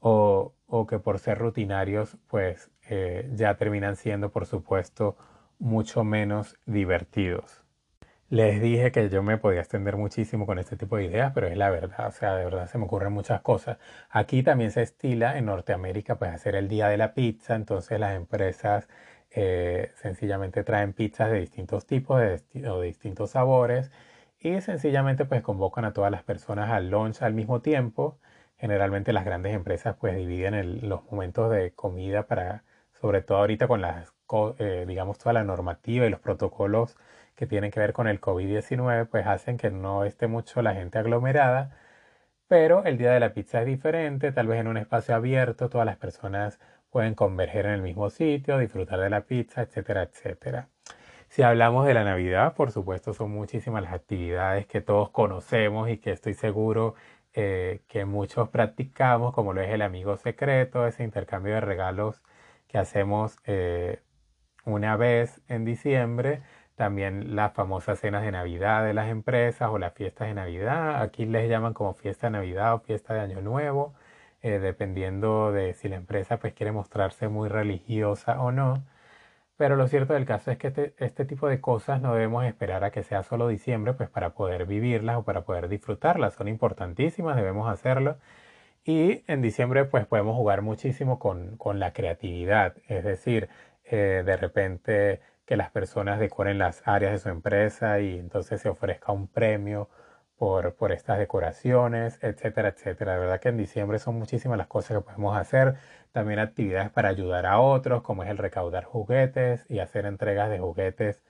o, 0.00 0.54
o 0.66 0.86
que 0.86 0.98
por 0.98 1.18
ser 1.18 1.38
rutinarios 1.38 2.16
pues 2.28 2.70
eh, 2.88 3.28
ya 3.34 3.56
terminan 3.56 3.96
siendo 3.96 4.30
por 4.30 4.46
supuesto 4.46 5.16
mucho 5.58 6.04
menos 6.04 6.56
divertidos. 6.66 7.62
Les 8.32 8.62
dije 8.62 8.92
que 8.92 9.10
yo 9.10 9.22
me 9.22 9.36
podía 9.36 9.60
extender 9.60 9.98
muchísimo 9.98 10.46
con 10.46 10.58
este 10.58 10.74
tipo 10.74 10.96
de 10.96 11.04
ideas, 11.04 11.32
pero 11.34 11.48
es 11.48 11.56
la 11.58 11.68
verdad, 11.68 12.08
o 12.08 12.12
sea, 12.12 12.34
de 12.34 12.44
verdad 12.44 12.66
se 12.66 12.78
me 12.78 12.86
ocurren 12.86 13.12
muchas 13.12 13.42
cosas. 13.42 13.76
Aquí 14.08 14.42
también 14.42 14.70
se 14.70 14.80
estila 14.80 15.36
en 15.36 15.44
Norteamérica 15.44 16.18
pues 16.18 16.30
hacer 16.32 16.54
el 16.56 16.66
día 16.66 16.88
de 16.88 16.96
la 16.96 17.12
pizza, 17.12 17.54
entonces 17.54 18.00
las 18.00 18.16
empresas 18.16 18.88
eh, 19.34 19.92
sencillamente 19.96 20.64
traen 20.64 20.92
pizzas 20.92 21.30
de 21.30 21.40
distintos 21.40 21.86
tipos 21.86 22.20
o 22.20 22.80
de 22.80 22.86
distintos 22.86 23.30
sabores 23.30 23.90
y 24.38 24.60
sencillamente 24.60 25.24
pues 25.24 25.42
convocan 25.42 25.84
a 25.84 25.92
todas 25.92 26.10
las 26.10 26.22
personas 26.22 26.70
al 26.70 26.90
lunch 26.90 27.22
al 27.22 27.34
mismo 27.34 27.60
tiempo 27.62 28.18
Generalmente 28.62 29.12
las 29.12 29.24
grandes 29.24 29.54
empresas 29.54 29.96
pues 29.98 30.16
dividen 30.16 30.88
los 30.88 31.04
momentos 31.10 31.50
de 31.50 31.72
comida 31.74 32.28
para, 32.28 32.62
sobre 32.92 33.20
todo 33.20 33.38
ahorita 33.38 33.66
con 33.66 33.80
las, 33.80 34.14
eh, 34.60 34.84
digamos, 34.86 35.18
toda 35.18 35.32
la 35.32 35.42
normativa 35.42 36.06
y 36.06 36.10
los 36.10 36.20
protocolos 36.20 36.96
que 37.34 37.48
tienen 37.48 37.72
que 37.72 37.80
ver 37.80 37.92
con 37.92 38.06
el 38.06 38.20
COVID-19, 38.20 39.08
pues 39.08 39.26
hacen 39.26 39.56
que 39.56 39.70
no 39.72 40.04
esté 40.04 40.28
mucho 40.28 40.62
la 40.62 40.74
gente 40.74 40.98
aglomerada. 40.98 41.76
Pero 42.48 42.84
el 42.84 42.98
día 42.98 43.12
de 43.12 43.20
la 43.20 43.34
pizza 43.34 43.60
es 43.62 43.66
diferente, 43.66 44.32
tal 44.32 44.46
vez 44.46 44.60
en 44.60 44.68
un 44.68 44.76
espacio 44.76 45.16
abierto 45.16 45.68
todas 45.68 45.86
las 45.86 45.96
personas 45.96 46.60
pueden 46.92 47.14
converger 47.14 47.66
en 47.66 47.72
el 47.72 47.82
mismo 47.82 48.10
sitio, 48.10 48.58
disfrutar 48.58 49.00
de 49.00 49.10
la 49.10 49.22
pizza, 49.22 49.62
etcétera, 49.62 50.02
etcétera. 50.04 50.68
Si 51.28 51.42
hablamos 51.42 51.86
de 51.86 51.94
la 51.94 52.04
Navidad, 52.04 52.54
por 52.54 52.70
supuesto 52.72 53.14
son 53.14 53.30
muchísimas 53.32 53.82
las 53.82 53.94
actividades 53.94 54.66
que 54.66 54.82
todos 54.82 55.10
conocemos 55.10 55.88
y 55.88 55.96
que 55.98 56.12
estoy 56.12 56.34
seguro 56.34 56.94
eh, 57.32 57.80
que 57.88 58.04
muchos 58.04 58.50
practicamos, 58.50 59.32
como 59.34 59.54
lo 59.54 59.62
es 59.62 59.70
el 59.70 59.80
amigo 59.80 60.18
secreto, 60.18 60.86
ese 60.86 61.02
intercambio 61.04 61.54
de 61.54 61.62
regalos 61.62 62.22
que 62.68 62.76
hacemos 62.78 63.38
eh, 63.46 64.02
una 64.66 64.96
vez 64.96 65.40
en 65.48 65.64
diciembre, 65.64 66.42
también 66.74 67.34
las 67.36 67.54
famosas 67.54 68.00
cenas 68.00 68.22
de 68.22 68.32
Navidad 68.32 68.84
de 68.84 68.92
las 68.92 69.08
empresas 69.08 69.70
o 69.70 69.78
las 69.78 69.94
fiestas 69.94 70.28
de 70.28 70.34
Navidad, 70.34 71.00
aquí 71.00 71.24
les 71.24 71.48
llaman 71.48 71.72
como 71.72 71.94
fiesta 71.94 72.26
de 72.26 72.32
Navidad 72.32 72.74
o 72.74 72.80
fiesta 72.80 73.14
de 73.14 73.20
Año 73.20 73.40
Nuevo, 73.40 73.94
eh, 74.42 74.58
dependiendo 74.58 75.52
de 75.52 75.74
si 75.74 75.88
la 75.88 75.96
empresa 75.96 76.38
pues 76.38 76.54
quiere 76.54 76.72
mostrarse 76.72 77.28
muy 77.28 77.48
religiosa 77.48 78.40
o 78.40 78.52
no. 78.52 78.84
Pero 79.56 79.76
lo 79.76 79.86
cierto 79.88 80.14
del 80.14 80.26
caso 80.26 80.50
es 80.50 80.58
que 80.58 80.68
este, 80.68 80.94
este, 80.98 81.24
tipo 81.24 81.48
de 81.48 81.60
cosas 81.60 82.00
no 82.00 82.14
debemos 82.14 82.44
esperar 82.44 82.84
a 82.84 82.90
que 82.90 83.02
sea 83.04 83.22
solo 83.22 83.48
diciembre, 83.48 83.94
pues 83.94 84.08
para 84.10 84.30
poder 84.34 84.66
vivirlas 84.66 85.16
o 85.18 85.24
para 85.24 85.42
poder 85.44 85.68
disfrutarlas. 85.68 86.34
Son 86.34 86.48
importantísimas, 86.48 87.36
debemos 87.36 87.70
hacerlo. 87.70 88.18
Y 88.84 89.22
en 89.28 89.42
diciembre 89.42 89.84
pues 89.84 90.06
podemos 90.06 90.36
jugar 90.36 90.62
muchísimo 90.62 91.18
con, 91.18 91.56
con 91.56 91.78
la 91.80 91.92
creatividad. 91.92 92.76
Es 92.88 93.04
decir, 93.04 93.48
eh, 93.84 94.22
de 94.24 94.36
repente 94.36 95.20
que 95.46 95.56
las 95.56 95.70
personas 95.70 96.18
decoren 96.20 96.58
las 96.58 96.82
áreas 96.86 97.12
de 97.12 97.18
su 97.18 97.28
empresa 97.28 98.00
y 98.00 98.18
entonces 98.18 98.60
se 98.60 98.68
ofrezca 98.68 99.12
un 99.12 99.28
premio 99.28 99.88
por, 100.42 100.90
estas 100.90 101.18
decoraciones, 101.20 102.18
etcétera, 102.20 102.70
etcétera. 102.70 103.12
De 103.12 103.20
verdad 103.20 103.40
que 103.40 103.48
en 103.50 103.56
diciembre 103.56 104.00
son 104.00 104.16
muchísimas 104.18 104.58
las 104.58 104.66
cosas 104.66 104.96
que 104.96 105.04
podemos 105.04 105.36
hacer. 105.36 105.76
También 106.10 106.40
actividades 106.40 106.90
para 106.90 107.10
ayudar 107.10 107.46
a 107.46 107.60
otros, 107.60 108.02
como 108.02 108.24
es 108.24 108.30
el 108.30 108.38
recaudar 108.38 108.82
juguetes 108.82 109.64
y 109.68 109.78
hacer 109.78 110.04
entregas 110.04 110.50
de 110.50 110.58
juguetes 110.58 111.22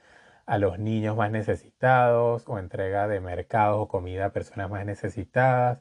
a 0.46 0.56
los 0.56 0.78
niños 0.78 1.14
más 1.16 1.30
necesitados 1.30 2.44
o 2.48 2.58
entrega 2.58 3.06
de 3.06 3.20
mercados 3.20 3.80
o 3.82 3.88
comida 3.88 4.26
a 4.26 4.30
personas 4.32 4.70
más 4.70 4.86
necesitadas. 4.86 5.80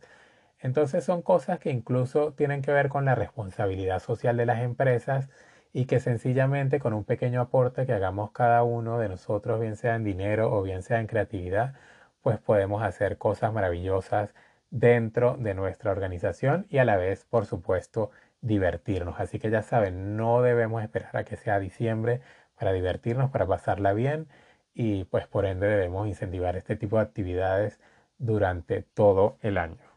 Entonces 0.60 1.06
son 1.06 1.22
cosas 1.22 1.60
que 1.60 1.72
incluso 1.72 2.34
tienen 2.34 2.62
que 2.62 2.74
ver 2.74 2.90
con 2.90 3.06
la 3.06 3.16
responsabilidad 3.16 4.00
social 4.00 4.36
de 4.38 4.46
las 4.46 4.62
empresas 4.62 5.30
y 5.74 5.86
que 5.86 6.02
sencillamente 6.02 6.80
con 6.82 6.94
un 6.94 7.06
pequeño 7.06 7.42
aporte 7.42 7.86
que 7.86 7.94
hagamos 7.94 8.32
cada 8.32 8.64
uno 8.64 9.00
de 9.00 9.08
nosotros, 9.10 9.62
bien 9.62 9.78
sea 9.78 9.96
en 9.96 10.04
dinero 10.04 10.52
o 10.54 10.62
bien 10.64 10.84
sea 10.84 11.00
en 11.00 11.08
creatividad, 11.08 11.76
pues 12.22 12.40
podemos 12.40 12.84
hacer 12.84 13.18
cosas 13.18 13.54
maravillosas 13.54 14.34
dentro 14.70 15.38
de 15.38 15.54
nuestra 15.54 15.92
organización 15.92 16.66
y 16.70 16.78
a 16.78 16.86
la 16.86 16.98
vez, 16.98 17.26
por 17.26 17.46
supuesto, 17.46 18.12
divertirnos. 18.42 19.20
Así 19.20 19.40
que 19.40 19.50
ya 19.50 19.62
saben, 19.62 20.16
no 20.18 20.42
debemos 20.42 20.84
esperar 20.84 21.16
a 21.18 21.24
que 21.24 21.38
sea 21.38 21.60
diciembre 21.60 22.22
para 22.58 22.74
divertirnos, 22.74 23.32
para 23.32 23.46
pasarla 23.48 23.94
bien 23.94 24.28
y 24.74 25.04
pues 25.06 25.28
por 25.28 25.46
ende 25.46 25.68
debemos 25.68 26.08
incentivar 26.08 26.56
este 26.56 26.76
tipo 26.76 26.98
de 26.98 27.04
actividades 27.04 27.80
durante 28.18 28.82
todo 28.82 29.38
el 29.42 29.58
año. 29.58 29.92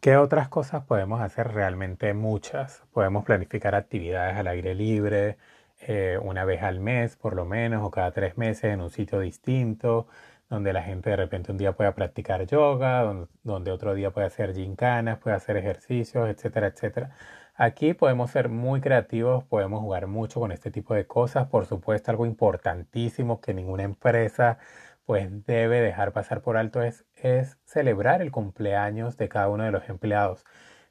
¿Qué 0.00 0.18
otras 0.18 0.48
cosas 0.48 0.84
podemos 0.84 1.22
hacer? 1.22 1.52
Realmente 1.52 2.12
muchas. 2.12 2.82
Podemos 2.92 3.24
planificar 3.24 3.74
actividades 3.74 4.36
al 4.36 4.48
aire 4.48 4.74
libre, 4.74 5.38
eh, 5.80 6.18
una 6.22 6.44
vez 6.44 6.62
al 6.62 6.80
mes 6.80 7.16
por 7.16 7.34
lo 7.34 7.44
menos, 7.44 7.84
o 7.84 7.90
cada 7.90 8.12
tres 8.12 8.36
meses 8.38 8.64
en 8.72 8.80
un 8.80 8.90
sitio 8.90 9.20
distinto, 9.20 10.06
donde 10.48 10.72
la 10.72 10.82
gente 10.82 11.10
de 11.10 11.16
repente 11.16 11.52
un 11.52 11.58
día 11.58 11.72
pueda 11.72 11.94
practicar 11.94 12.46
yoga, 12.46 13.02
donde, 13.02 13.28
donde 13.42 13.70
otro 13.72 13.94
día 13.94 14.10
puede 14.10 14.26
hacer 14.26 14.54
gincanas, 14.54 15.18
puede 15.18 15.36
hacer 15.36 15.56
ejercicios, 15.56 16.28
etcétera, 16.28 16.68
etcétera. 16.68 17.10
Aquí 17.56 17.94
podemos 17.94 18.30
ser 18.32 18.48
muy 18.48 18.80
creativos, 18.80 19.44
podemos 19.44 19.80
jugar 19.80 20.06
mucho 20.08 20.40
con 20.40 20.50
este 20.52 20.70
tipo 20.70 20.94
de 20.94 21.06
cosas. 21.06 21.46
Por 21.48 21.66
supuesto, 21.66 22.10
algo 22.10 22.26
importantísimo 22.26 23.40
que 23.40 23.54
ninguna 23.54 23.84
empresa 23.84 24.58
pues 25.06 25.28
debe 25.46 25.80
dejar 25.80 26.12
pasar 26.12 26.40
por 26.42 26.56
alto 26.56 26.82
es, 26.82 27.04
es 27.16 27.58
celebrar 27.64 28.22
el 28.22 28.30
cumpleaños 28.32 29.16
de 29.16 29.28
cada 29.28 29.48
uno 29.48 29.64
de 29.64 29.70
los 29.70 29.88
empleados, 29.88 30.44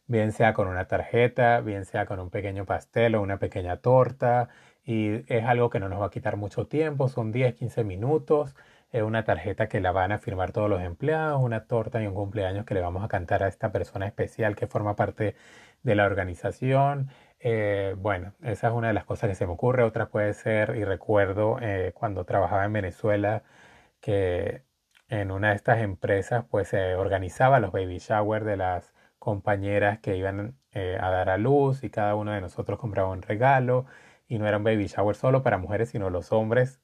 bien 0.08 0.32
sea 0.32 0.54
con 0.54 0.68
una 0.68 0.88
tarjeta, 0.88 1.62
bien 1.62 1.86
sea 1.86 2.06
con 2.06 2.20
un 2.20 2.30
pequeño 2.30 2.66
pastel 2.66 3.16
o 3.16 3.22
una 3.22 3.40
pequeña 3.40 3.78
torta, 3.78 4.50
y 4.86 5.24
es 5.34 5.46
algo 5.46 5.70
que 5.70 5.80
no 5.80 5.90
nos 5.90 6.02
va 6.02 6.08
a 6.08 6.10
quitar 6.10 6.38
mucho 6.38 6.68
tiempo, 6.68 7.08
son 7.08 7.32
10, 7.32 7.56
15 7.56 7.84
minutos, 7.84 8.56
es 8.92 9.02
una 9.02 9.24
tarjeta 9.24 9.68
que 9.68 9.82
la 9.82 9.92
van 9.92 10.12
a 10.12 10.20
firmar 10.20 10.52
todos 10.52 10.70
los 10.70 10.82
empleados, 10.82 11.42
una 11.42 11.66
torta 11.66 12.02
y 12.02 12.08
un 12.08 12.13
cumpleaños 12.13 12.66
que 12.66 12.75
le 12.75 12.82
vamos 12.82 13.04
a 13.04 13.08
cantar 13.08 13.44
a 13.44 13.48
esta 13.48 13.72
persona 13.72 14.06
especial 14.06 14.56
que 14.56 14.68
forma 14.68 14.96
parte 14.96 15.36
de 15.84 15.96
la 15.96 16.06
organización. 16.06 17.10
Eh, 17.40 17.96
bueno, 17.98 18.34
esa 18.44 18.68
es 18.70 18.74
una 18.74 18.90
de 18.90 18.94
las 18.94 19.06
cosas 19.06 19.30
que 19.30 19.36
se 19.36 19.48
me 19.48 19.54
ocurre. 19.54 19.84
Otra 19.84 20.10
puede 20.10 20.34
ser, 20.34 20.75
y 20.78 20.84
recuerdo 20.86 21.58
eh, 21.62 21.92
cuando 21.96 22.25
trabajaba 22.25 22.66
en 22.66 22.74
Venezuela, 22.74 23.44
que 24.02 24.63
en 25.10 25.32
una 25.32 25.50
de 25.50 25.56
estas 25.56 25.80
empresas 25.82 26.46
pues 26.50 26.70
se 26.70 26.96
organizaba 26.96 27.60
los 27.60 27.72
baby 27.72 28.00
shower 28.00 28.44
de 28.44 28.58
las 28.58 28.94
compañeras 29.20 30.00
que 30.00 30.18
iban 30.18 30.58
eh, 30.72 30.98
a 31.00 31.10
dar 31.10 31.30
a 31.30 31.38
luz 31.38 31.84
y 31.84 31.90
cada 31.90 32.16
uno 32.16 32.32
de 32.34 32.42
nosotros 32.42 32.80
compraba 32.80 33.10
un 33.10 33.22
regalo 33.22 33.86
y 34.34 34.40
no 34.40 34.48
era 34.48 34.58
un 34.58 34.63
baby 34.63 34.88
shower 34.88 35.16
solo 35.16 35.44
para 35.44 35.60
mujeres, 35.60 35.90
sino 35.90 36.10
los 36.10 36.32
hombres 36.32 36.80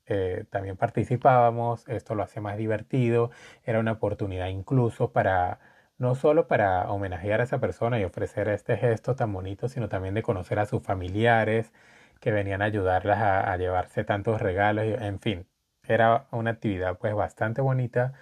también 0.51 0.77
participábamos, 0.77 1.87
esto 1.87 2.13
lo 2.15 2.23
hace 2.23 2.41
más 2.41 2.57
divertido, 2.57 3.31
era 3.63 3.79
una 3.79 3.93
oportunidad 3.93 4.47
incluso 4.49 5.11
para 5.11 5.59
no 5.97 6.15
solo 6.15 6.47
para 6.47 6.89
homenajear 6.91 7.41
a 7.41 7.43
esa 7.45 7.59
persona 7.59 7.99
y 7.99 8.03
ofrecer 8.05 8.49
este 8.49 8.77
gesto 8.77 9.15
tan 9.15 9.33
bonito, 9.33 9.67
sino 9.67 9.89
también 9.89 10.13
de 10.13 10.23
conocer 10.23 10.59
a 10.59 10.65
sus 10.65 10.83
familiares 10.83 11.73
que 12.19 12.31
venían 12.31 12.61
a 12.61 12.65
ayudarlas 12.65 13.19
a, 13.19 13.57
llevarse 13.57 14.03
tantos 14.03 14.41
regalos, 14.41 14.85
en 14.85 15.19
fin, 15.19 15.47
era 15.87 16.27
una 16.31 16.51
actividad 16.51 16.97
pues 16.99 17.15
bastante 17.15 17.61
bonita, 17.61 18.13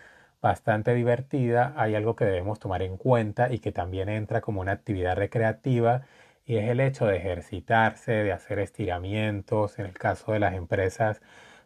bastante 0.42 0.94
divertida, 0.94 1.74
hay 1.78 1.96
algo 1.96 2.16
que 2.16 2.26
debemos 2.26 2.60
tomar 2.60 2.82
en 2.82 2.98
cuenta 2.98 3.52
y 3.52 3.60
que 3.60 3.72
también 3.72 4.10
entra 4.10 4.42
como 4.42 4.62
una 4.62 4.72
actividad 4.74 5.16
recreativa 5.16 6.04
y 6.48 6.58
es 6.58 6.70
el 6.70 6.80
hecho 6.80 7.06
de 7.06 7.18
ejercitarse, 7.18 8.12
de 8.14 8.32
hacer 8.32 8.60
estiramientos, 8.60 9.80
en 9.80 9.86
el 9.86 9.94
caso 9.94 10.32
de 10.32 10.40
las 10.40 10.56
empresas 10.56 11.22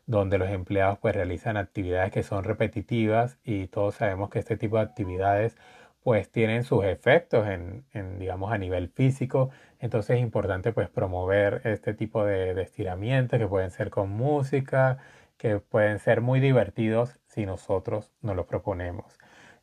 donde 0.08 0.38
los 0.40 0.50
empleados 0.50 1.00
pues 1.00 1.16
realizan 1.16 1.58
actividades 1.58 2.12
que 2.12 2.24
son 2.24 2.44
repetitivas 2.44 3.38
y 3.44 3.68
todos 3.68 3.96
sabemos 3.96 4.30
que 4.30 4.40
este 4.40 4.58
tipo 4.58 4.78
de 4.78 4.84
actividades 4.84 5.58
pues 6.04 6.32
tienen 6.32 6.64
sus 6.64 6.84
efectos 6.86 7.48
en, 7.48 7.86
digamos, 8.20 8.52
a 8.52 8.58
nivel 8.58 8.90
físico. 8.90 9.52
Entonces 9.80 10.18
es 10.18 10.24
importante 10.24 10.74
pues 10.74 10.90
promover 10.90 11.62
este 11.66 11.94
tipo 11.94 12.26
de, 12.26 12.60
estiramientos 12.62 13.40
que 13.40 13.48
pueden 13.48 13.72
ser 13.72 13.92
con 13.92 14.10
música, 14.10 14.98
que 15.38 15.60
pueden 15.60 16.00
ser 16.00 16.22
muy 16.22 16.40
divertidos 16.40 17.20
si 17.28 17.46
nosotros 17.46 18.12
nos 18.22 18.36
los 18.36 18.48
proponemos. 18.48 19.21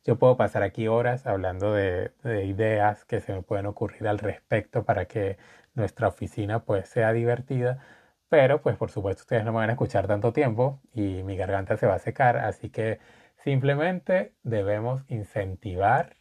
Yo 0.09 0.17
puedo 0.19 0.39
pasar 0.39 0.63
aquí 0.63 0.89
horas 0.89 1.27
hablando 1.27 1.75
de, 1.75 2.13
de, 2.23 2.47
ideas 2.47 3.05
que 3.05 3.21
se 3.21 3.35
me 3.35 3.43
pueden 3.43 3.67
ocurrir 3.67 4.09
al 4.09 4.19
respecto 4.19 4.83
para 4.83 5.05
que 5.05 5.37
nuestra 5.75 6.09
oficina 6.09 6.65
pues 6.65 6.89
sea 6.89 7.13
divertida, 7.13 7.85
pero 8.31 8.63
pues 8.63 8.75
por 8.79 8.91
supuesto 8.91 9.25
ustedes 9.25 9.45
no 9.45 9.53
me 9.53 9.59
van 9.59 9.69
a 9.69 9.73
escuchar 9.75 10.07
tanto 10.07 10.33
tiempo 10.33 10.81
y 10.95 11.23
mi 11.25 11.37
garganta 11.37 11.77
se 11.77 11.87
va 11.87 11.97
a 11.97 11.99
secar, 11.99 12.39
así 12.39 12.71
que 12.71 13.01
simplemente 13.37 14.33
debemos 14.45 15.05
incentivar 15.09 16.17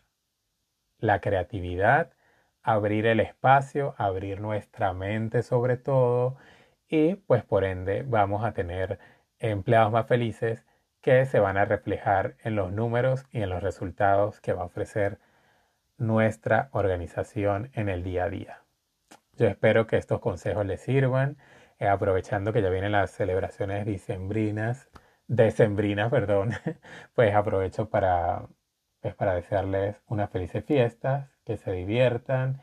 la 0.99 1.21
creatividad, 1.21 2.11
abrir 2.63 3.05
el 3.05 3.21
espacio, 3.21 3.95
abrir 3.97 4.41
nuestra 4.41 4.91
mente 4.91 5.43
sobre 5.43 5.77
todo 5.77 6.35
y 6.89 7.15
pues 7.15 7.45
por 7.45 7.63
ende 7.63 8.03
vamos 8.03 8.43
a 8.43 8.51
tener 8.53 8.99
empleados 9.39 9.93
más 9.93 10.07
felices 10.07 10.66
que 11.07 11.25
se 11.25 11.39
van 11.39 11.55
a 11.55 11.63
reflejar 11.63 12.35
en 12.43 12.57
los 12.57 12.73
números 12.73 13.25
y 13.31 13.41
en 13.41 13.49
los 13.49 13.63
resultados 13.63 14.41
que 14.41 14.51
va 14.51 14.63
a 14.63 14.65
ofrecer 14.65 15.19
nuestra 15.97 16.67
organización 16.73 17.71
en 17.75 17.87
el 17.87 18.03
día 18.03 18.25
a 18.25 18.29
día. 18.29 18.61
Yo 19.37 19.47
espero 19.47 19.87
que 19.87 19.95
estos 19.95 20.19
consejos 20.19 20.65
les 20.65 20.81
sirvan, 20.81 21.37
eh, 21.79 21.87
aprovechando 21.87 22.51
que 22.51 22.61
ya 22.61 22.69
vienen 22.69 22.91
las 22.91 23.11
celebraciones 23.11 23.85
dicembrinas, 23.85 24.89
decembrinas, 25.27 26.11
perdón, 26.11 26.51
pues 27.15 27.33
aprovecho 27.33 27.89
para 27.89 28.45
es 29.01 29.15
para 29.15 29.33
desearles 29.33 29.95
unas 30.07 30.29
felices 30.29 30.65
fiestas, 30.65 31.29
que 31.45 31.55
se 31.55 31.71
diviertan 31.71 32.59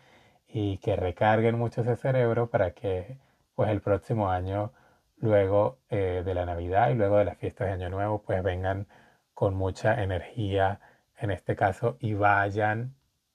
y 0.47 0.77
que 0.81 0.97
recarguen 0.97 1.57
mucho 1.59 1.81
ese 1.81 1.97
cerebro 1.97 2.51
para 2.51 2.73
que 2.73 3.17
pues 3.55 3.71
el 3.71 3.81
próximo 3.81 4.31
año, 4.31 4.75
luego 5.19 5.79
eh, 5.91 6.23
de 6.25 6.35
la 6.35 6.47
Navidad 6.47 6.91
y 6.91 6.95
luego 6.95 7.19
de 7.19 7.25
las 7.25 7.39
fiestas 7.39 7.69
de 7.69 7.75
Año 7.75 7.91
Nuevo, 7.91 8.23
pues 8.23 8.43
vengan 8.43 8.87
con 9.35 9.55
mucha 9.55 10.03
energía 10.03 10.81
en 11.19 11.31
este 11.31 11.57
caso 11.57 11.97
y 12.01 12.15
vayan 12.15 12.95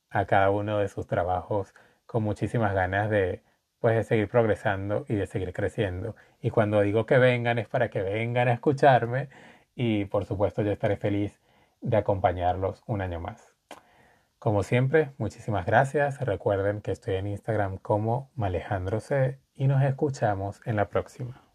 a 0.10 0.26
cada 0.26 0.50
uno 0.50 0.80
de 0.80 0.88
sus 0.88 1.08
trabajos 1.08 1.74
con 2.06 2.24
muchísimas 2.24 2.74
ganas 2.74 3.10
de 3.10 3.44
pues 3.80 3.96
de 3.96 4.04
seguir 4.04 4.28
progresando 4.30 5.06
y 5.08 5.16
de 5.16 5.26
seguir 5.26 5.54
creciendo. 5.54 6.16
Y 6.42 6.50
cuando 6.50 6.82
digo 6.82 7.06
que 7.06 7.18
vengan 7.18 7.60
es 7.60 7.68
para 7.68 7.90
que 7.90 8.02
vengan 8.02 8.48
a 8.50 8.54
escucharme 8.54 9.30
y 9.76 10.06
por 10.06 10.26
supuesto 10.26 10.62
yo 10.62 10.72
estaré 10.72 10.98
feliz 10.98 11.40
de 11.82 11.98
acompañarlos 11.98 12.84
un 12.88 13.02
año 13.02 13.20
más. 13.20 13.54
Como 14.38 14.64
siempre, 14.64 15.12
muchísimas 15.18 15.66
gracias. 15.66 16.20
Recuerden 16.22 16.82
que 16.82 16.92
estoy 16.92 17.16
en 17.16 17.28
Instagram 17.28 17.78
como 17.78 18.32
Malejandro 18.36 19.00
C 19.00 19.40
y 19.54 19.68
nos 19.68 19.82
escuchamos 19.84 20.62
en 20.66 20.76
la 20.78 20.90
próxima. 20.90 21.49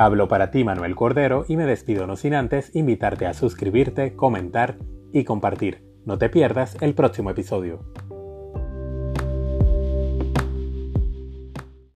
Hablo 0.00 0.28
para 0.28 0.50
ti 0.50 0.64
Manuel 0.64 0.96
Cordero 0.96 1.44
y 1.46 1.58
me 1.58 1.66
despido 1.66 2.06
no 2.06 2.16
sin 2.16 2.32
antes 2.32 2.74
invitarte 2.74 3.26
a 3.26 3.34
suscribirte, 3.34 4.16
comentar 4.16 4.78
y 5.12 5.24
compartir. 5.24 5.84
No 6.06 6.16
te 6.16 6.30
pierdas 6.30 6.78
el 6.80 6.94
próximo 6.94 7.28
episodio. 7.28 7.84